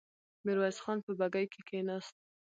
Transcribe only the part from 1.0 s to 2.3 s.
په بګۍ کې کېناست.